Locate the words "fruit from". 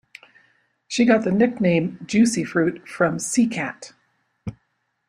2.43-3.19